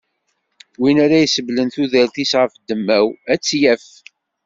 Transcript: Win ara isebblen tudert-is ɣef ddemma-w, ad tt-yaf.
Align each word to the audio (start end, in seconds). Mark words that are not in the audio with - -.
Win 0.79 0.97
ara 1.05 1.17
isebblen 1.25 1.69
tudert-is 1.73 2.31
ɣef 2.39 2.51
ddemma-w, 2.55 3.05
ad 3.31 3.39
tt-yaf. 3.41 3.85